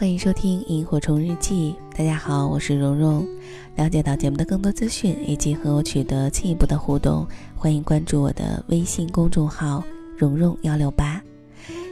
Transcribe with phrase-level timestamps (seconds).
[0.00, 1.76] 欢迎收听《萤火虫日记》。
[1.98, 3.28] 大家好，我是蓉蓉。
[3.76, 9.84] 了解到节目的更多资讯以及和我取得进一步的互动，欢迎关注我的微信公众号
[10.16, 11.22] “蓉蓉幺六八”。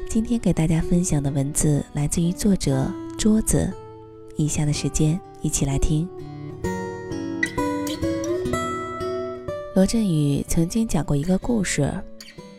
[0.08, 3.70] 今天给大家分享的文字来自于作者桌子。
[4.38, 6.08] 以下的时间，一起来听。
[9.74, 11.92] 罗振宇曾经讲过一个故事，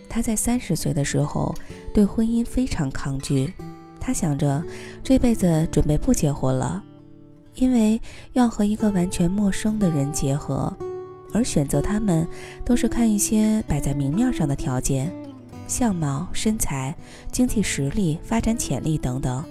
[0.08, 1.56] 他在三十岁的时候
[1.92, 3.52] 对婚姻非常抗拒，
[4.00, 4.64] 他想着
[5.04, 6.84] 这辈子准备不结婚了，
[7.56, 8.02] 因为
[8.34, 10.76] 要和一个完全陌生的人结合，
[11.34, 12.28] 而选择他们
[12.64, 15.14] 都是看一些摆在明面上的条件，
[15.68, 16.96] 相貌、身材、
[17.32, 19.44] 经济实力、发展潜力等等，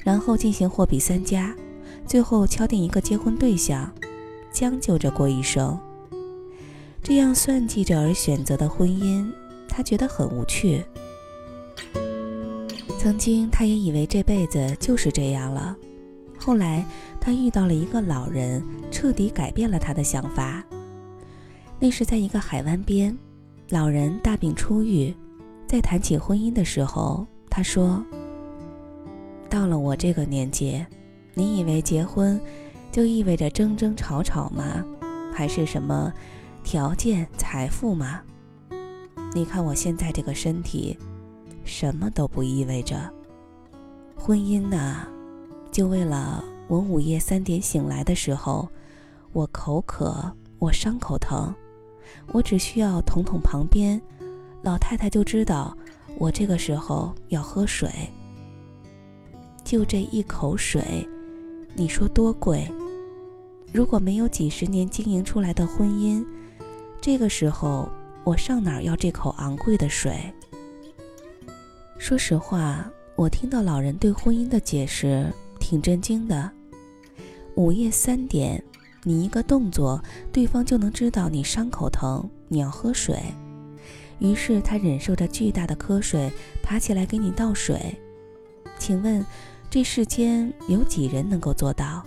[0.00, 1.54] 然后进行货比三家，
[2.04, 3.90] 最后敲定一个结婚对象，
[4.52, 5.78] 将就着过一生。
[7.02, 9.32] 这样算计着而选择的婚姻，
[9.66, 10.84] 他觉得很无趣。
[13.02, 15.74] 曾经，他也以为这辈子就是这样了。
[16.38, 16.84] 后来，
[17.18, 20.62] 他遇到了一个老人，彻底改变了他的想法。
[21.78, 23.16] 那是在一个海湾边，
[23.70, 25.16] 老人大病初愈，
[25.66, 28.04] 在谈起婚姻的时候，他说
[29.48, 30.84] ：“到了我这个年纪，
[31.32, 32.38] 你以为结婚
[32.92, 34.84] 就意味着争争吵吵吗？
[35.32, 36.12] 还是什么？”
[36.62, 38.20] 条件、财富吗？
[39.34, 40.98] 你看我现在这个身体，
[41.64, 43.10] 什么都不意味着。
[44.16, 45.06] 婚姻呢，
[45.70, 48.68] 就为了我午夜三点醒来的时候，
[49.32, 51.54] 我口渴，我伤口疼，
[52.32, 54.00] 我只需要捅捅旁边，
[54.62, 55.76] 老太太就知道
[56.18, 57.90] 我这个时候要喝水。
[59.64, 61.06] 就这一口水，
[61.74, 62.70] 你说多贵？
[63.72, 66.26] 如果没有几十年经营出来的婚姻，
[67.00, 67.88] 这个时候，
[68.24, 70.20] 我上哪儿要这口昂贵的水？
[72.00, 76.50] 说实话，我听到老人对婚姻的解释，挺震惊的。
[77.56, 78.60] 午夜三点，
[79.02, 83.22] 你一个动作，对方就能知道你伤口疼，你要喝水。
[84.18, 87.94] 于是他忍受着巨大的瞌睡，爬起来给你倒水。
[88.78, 89.24] 请问，
[89.68, 92.02] 这世间有几人能够做到？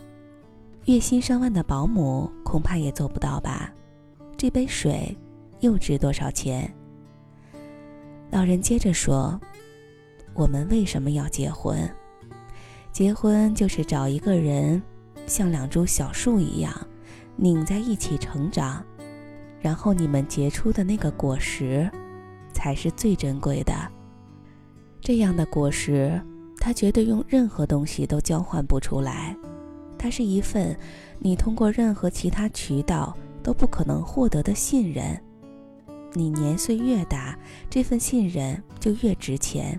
[0.85, 3.71] 月薪上万的保姆恐怕也做不到吧？
[4.35, 5.15] 这杯水
[5.59, 6.73] 又值多少钱？
[8.31, 9.39] 老人接着说
[10.33, 11.89] ：“我们为什么要结婚？
[12.91, 14.81] 结婚就是找一个人，
[15.25, 16.73] 像两株小树一样，
[17.35, 18.83] 拧在一起成长，
[19.61, 21.89] 然后你们结出的那个果实，
[22.51, 23.73] 才是最珍贵的。
[25.01, 26.19] 这样的果实，
[26.57, 29.35] 它绝对用任何东西都交换不出来。
[29.97, 30.77] 它是一份
[31.19, 35.21] 你通过任何其他渠道。”都不可能获得的信任，
[36.13, 37.37] 你年岁越大，
[37.69, 39.77] 这份信任就越值钱，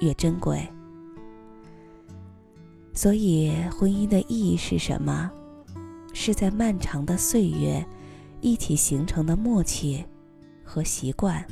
[0.00, 0.66] 越珍贵。
[2.94, 5.30] 所以，婚姻的意义是什么？
[6.12, 7.86] 是在漫长的岁月，
[8.40, 10.04] 一起形成的默契
[10.64, 11.44] 和习惯。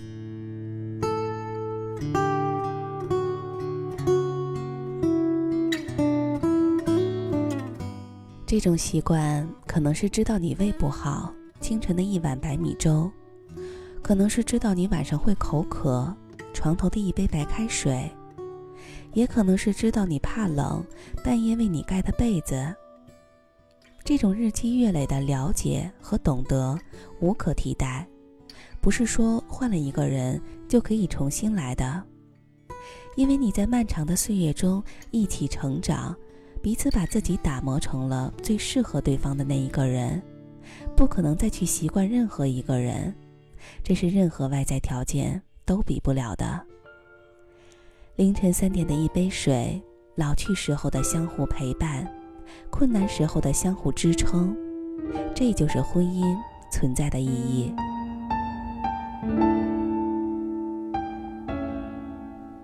[8.45, 11.33] 这种习惯可能是知道你胃不好。
[11.61, 13.11] 清晨的一碗白米粥，
[14.03, 16.15] 可能是知道你晚上会口渴，
[16.53, 18.11] 床头的一杯白开水，
[19.17, 20.85] 也可能是知道你怕冷，
[21.25, 22.73] 半夜为你盖的被子。
[24.05, 26.79] 这种日积月累的了解和懂得
[27.19, 28.07] 无可替代，
[28.79, 30.39] 不是说换了一个人
[30.69, 32.05] 就可以重新来的，
[33.17, 36.15] 因为你在漫长的岁月中一起成长，
[36.63, 40.23] 彼此把自己打磨成了最适合对方的那一个人。
[40.95, 43.15] 不可能再去习惯任何一个人，
[43.83, 46.67] 这是任何外在条件都比不了的。
[48.17, 49.79] 凌晨三点的一杯水，
[50.15, 52.11] 老去时候的相互陪伴，
[52.71, 54.57] 困难时候的相互支撑，
[55.35, 56.35] 这就是婚姻
[56.73, 57.75] 存在的意义。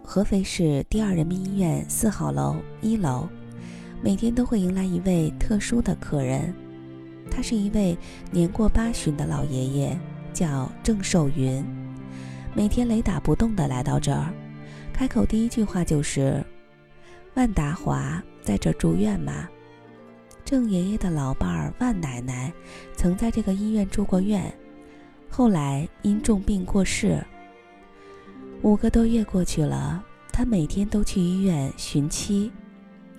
[0.02, 3.28] 合肥市第二人民医院四号楼一楼，
[4.02, 6.55] 每天都会迎来一位特殊的客人。
[7.31, 7.94] 他是一位
[8.31, 9.98] 年过八旬的老爷爷，
[10.32, 11.62] 叫郑寿云，
[12.55, 14.32] 每天雷打不动地来到这儿，
[14.93, 16.44] 开口第一句话就是
[17.35, 19.49] ：“万达华在这住院吗？”
[20.44, 22.53] 郑爷爷的老伴儿万奶奶
[22.94, 24.53] 曾在这个医院住过院，
[25.31, 27.25] 后来因重病过世。
[28.61, 32.53] 五个多月过去了，他每天都去医院寻妻，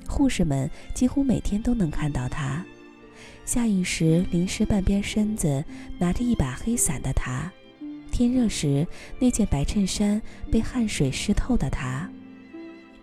[0.07, 2.63] 护士们几乎每天都能看到他。
[3.45, 5.63] 下雨时淋湿半边身子，
[5.97, 7.49] 拿着一把黑伞的他；
[8.13, 8.87] 天热时
[9.17, 10.21] 那件白衬衫
[10.51, 12.07] 被汗水湿透的他。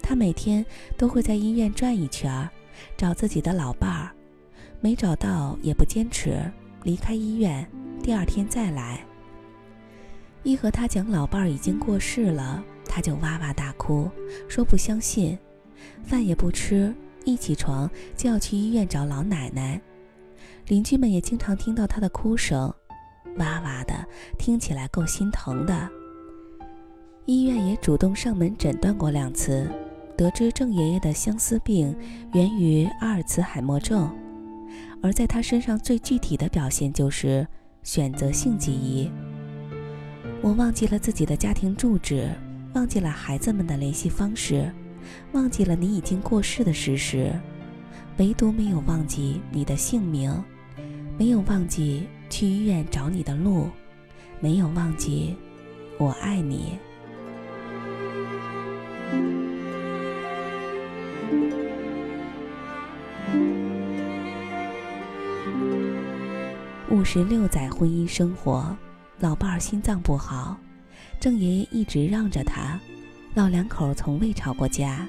[0.00, 0.64] 他每天
[0.96, 2.48] 都会在医院转一圈，
[2.96, 4.10] 找自己的老伴儿，
[4.80, 6.40] 没找到也不坚持，
[6.84, 7.68] 离开医院，
[8.02, 9.04] 第二天再来。
[10.42, 14.08] 一和他讲老伴儿已经过世了，他就哇哇大哭，
[14.48, 15.38] 说不相信，
[16.02, 19.80] 饭也不吃，一起床就要去医院找老奶奶。
[20.68, 22.72] 邻居们也经常听到他的哭声，
[23.36, 23.94] 哇哇的，
[24.38, 25.88] 听起来够心疼的。
[27.26, 29.70] 医院也主动上门诊断过两次，
[30.16, 31.96] 得知郑爷爷的相思病
[32.32, 34.10] 源于阿尔茨海默症，
[35.02, 37.46] 而在他身上最具体的表现就是
[37.82, 39.10] 选择性记忆。
[40.42, 42.28] 我忘记了自己的家庭住址，
[42.74, 44.72] 忘记了孩子们的联系方式，
[45.32, 47.32] 忘记了你已经过世的事实，
[48.16, 50.42] 唯独没有忘记你的姓名，
[51.16, 53.68] 没有忘记去医院找你的路，
[54.40, 55.36] 没有忘记
[55.98, 56.78] 我爱你。
[66.88, 68.74] 五十六载婚姻生活。
[69.18, 70.56] 老伴儿心脏不好，
[71.20, 72.80] 郑爷爷一直让着他。
[73.34, 75.06] 老两口从未吵过架。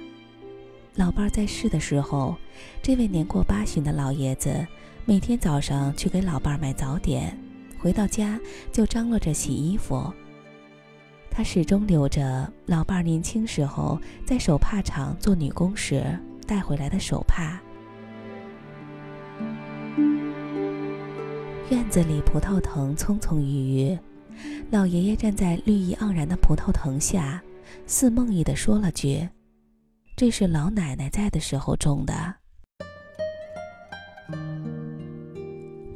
[0.95, 2.35] 老伴儿在世的时候，
[2.83, 4.67] 这位年过八旬的老爷子
[5.03, 7.38] 每天早上去给老伴儿买早点，
[7.80, 8.39] 回到家
[8.71, 10.12] 就张罗着洗衣服。
[11.30, 16.06] 他始终留着老伴儿年轻时候在手帕厂做女工时
[16.45, 17.59] 带回来的手帕。
[21.69, 24.00] 院子里葡萄藤葱葱郁郁，
[24.69, 27.42] 老爷爷站在绿意盎然的葡萄藤下，
[27.88, 29.27] 似梦呓地说了句
[30.15, 32.36] ：“这是老奶奶在的时候种的。”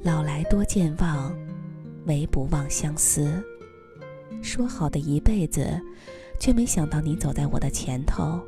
[0.05, 1.35] 老来多健忘，
[2.05, 3.43] 唯不忘相思。
[4.39, 5.81] 说好的一辈子，
[6.39, 8.39] 却没想到你走在我的前头。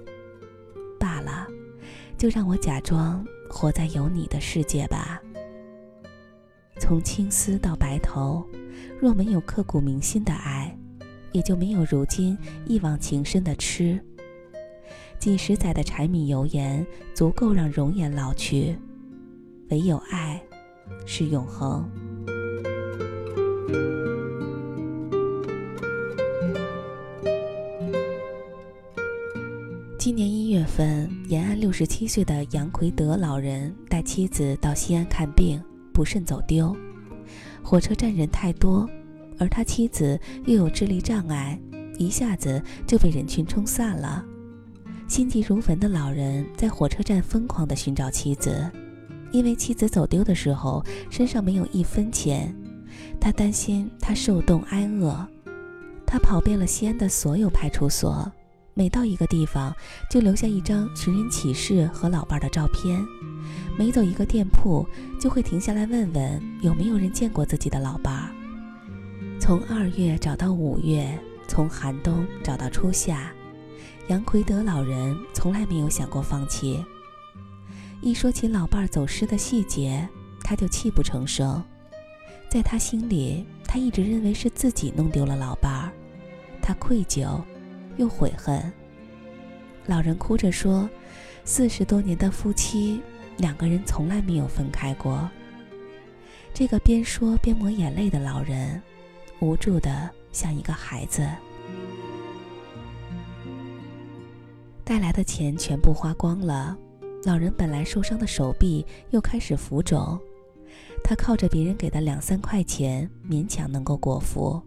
[1.00, 1.48] 罢了，
[2.16, 5.20] 就让我假装活在有你的世界吧。
[6.80, 8.46] 从青丝到白头，
[9.02, 10.78] 若没有刻骨铭心的爱，
[11.32, 12.38] 也就没有如今
[12.68, 14.00] 一往情深的痴。
[15.18, 18.78] 几十载的柴米油盐，足够让容颜老去，
[19.72, 20.40] 唯有爱，
[21.06, 21.90] 是永恒。
[29.98, 35.62] 今年一月份，延安六十七岁的杨奎德老人带妻子到西安看病。
[35.94, 36.78] 不慎走丢，
[37.64, 38.88] 火车站人太多，
[39.40, 41.60] 而他妻子又有智力障碍，
[41.98, 44.24] 一下子就被人群冲散了。
[45.08, 48.70] 心急如焚的老人在火车站疯狂地寻找妻子，
[49.32, 52.56] 因为妻子走丢的时候身上没有一分钱，
[53.20, 55.28] 他担心她受冻挨饿。
[56.06, 58.32] 他跑遍了西安的所有派出所，
[58.74, 59.76] 每到一个地方
[60.10, 63.06] 就留下一张寻人启事和老伴的照片。
[63.78, 64.88] 每走一个店铺，
[65.20, 68.30] 就会停下来问问有没有人见过自己的老伴儿。
[69.40, 73.32] 从二月找到五月，从寒冬找到初夏，
[74.08, 76.84] 杨奎德老人从来没有想过放弃。
[78.02, 80.08] 一说起老伴儿走失的细节，
[80.42, 81.64] 他就泣不成声。
[82.50, 85.92] 在他心里，他一直认为是自己弄丢了老伴儿，
[86.62, 87.42] 他愧疚，
[87.98, 88.72] 又悔恨。
[89.86, 90.90] 老人哭着说
[91.44, 93.02] ：“四十多年的夫妻。”
[93.38, 95.30] 两个人从来没有分开过。
[96.56, 98.82] 这个边说边抹眼泪的老人，
[99.40, 101.30] 无助的像一个孩子。
[104.84, 106.76] 带来的钱全部花光了，
[107.28, 110.18] 老人本来受伤的手臂又开始浮肿，
[111.04, 114.62] 他靠着别人给的两三块钱勉强能够果腹。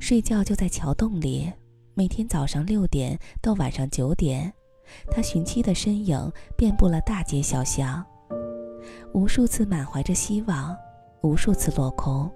[0.00, 1.52] 睡觉就在桥洞里，
[1.92, 4.50] 每天早上六点到晚上九点。
[5.10, 8.02] 他寻妻的身影遍布了大街小巷，
[9.12, 10.74] 无数次满怀着希望，
[11.20, 12.32] 无数次落空。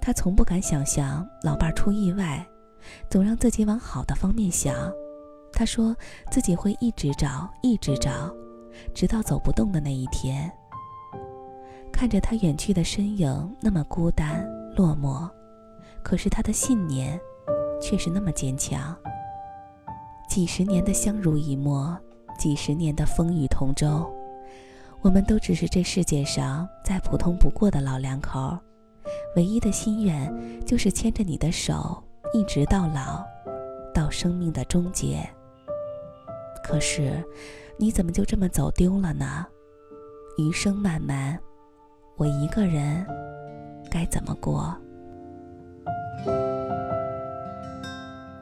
[0.00, 2.46] 他从不敢想象老伴出意外，
[3.10, 4.72] 总让自己往好的方面想。
[5.52, 5.94] 他说
[6.30, 8.32] 自己会一直找，一直找，
[8.94, 10.50] 直到走不动的那一天。
[11.92, 15.28] 看着他远去的身影，那么孤单落寞，
[16.02, 17.20] 可是他的信念
[17.80, 18.96] 却是那么坚强。
[20.28, 21.94] 几十年的相濡以沫，
[22.38, 24.10] 几十年的风雨同舟，
[25.02, 28.56] 我们都只是这世界上再普通不过的老两口，
[29.36, 30.32] 唯一的心愿
[30.64, 32.02] 就是牵着你的手，
[32.32, 33.22] 一直到老，
[33.92, 35.28] 到生命的终结。
[36.70, 37.20] 可是，
[37.76, 39.44] 你怎么就这么走丢了呢？
[40.38, 41.36] 余生漫漫，
[42.16, 43.04] 我一个人
[43.90, 44.72] 该怎么过？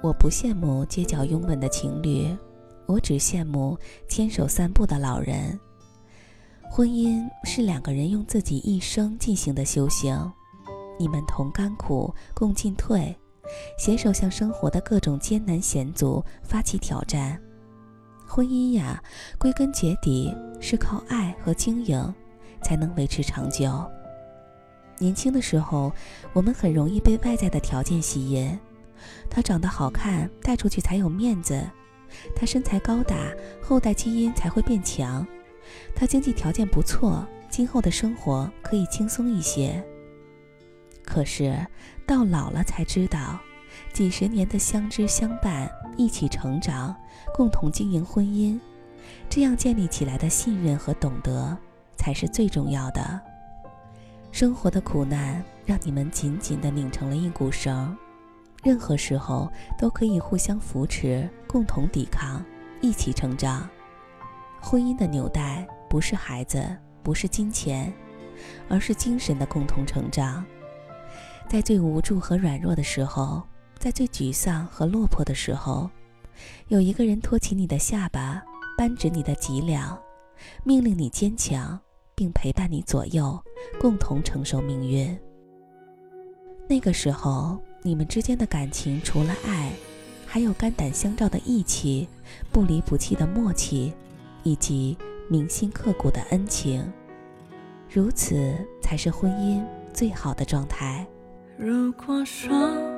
[0.02, 2.36] 我不羡慕街角拥吻的情侣，
[2.84, 3.78] 我只羡慕
[4.10, 5.58] 牵手散步的老人。
[6.70, 10.30] 婚姻是两个人用自己一生进行的修行，
[10.98, 13.16] 你们同甘苦，共进退，
[13.78, 17.40] 携手向生活的各种艰难险阻发起挑战。
[18.28, 19.02] 婚姻呀，
[19.38, 22.14] 归根结底是靠爱和经营，
[22.62, 23.90] 才能维持长久。
[24.98, 25.90] 年轻的时候，
[26.34, 28.58] 我们很容易被外在的条件吸引，
[29.30, 31.56] 他长得好看，带出去才有面子；
[32.36, 33.16] 他身材高大，
[33.62, 35.24] 后代基因才会变强；
[35.96, 39.82] 他经济条件不错，今后的生活可以轻松一些。
[41.02, 41.66] 可是
[42.06, 43.40] 到老了才知道。
[43.98, 46.94] 几十年的相知相伴，一起成长，
[47.34, 48.56] 共同经营婚姻，
[49.28, 51.58] 这样建立起来的信任和懂得，
[51.96, 53.20] 才是最重要的。
[54.30, 57.98] 生活的苦难让你们紧紧地拧成了一股绳，
[58.62, 62.40] 任何时候都可以互相扶持，共同抵抗，
[62.80, 63.68] 一起成长。
[64.60, 66.64] 婚姻的纽带不是孩子，
[67.02, 67.92] 不是金钱，
[68.68, 70.44] 而是精神的共同成长。
[71.48, 73.42] 在最无助和软弱的时候。
[73.78, 75.88] 在最沮丧和落魄的时候，
[76.66, 78.42] 有一个人托起你的下巴，
[78.76, 79.96] 扳直你的脊梁，
[80.64, 81.78] 命令你坚强，
[82.14, 83.40] 并陪伴你左右，
[83.80, 85.16] 共同承受命运。
[86.68, 89.72] 那个时候，你们之间的感情除了爱，
[90.26, 92.08] 还有肝胆相照的义气，
[92.52, 93.92] 不离不弃的默契，
[94.42, 94.98] 以及
[95.30, 96.84] 铭心刻骨的恩情。
[97.88, 101.06] 如此，才是婚姻最好的状态。
[101.56, 102.97] 如果说。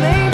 [0.00, 0.33] made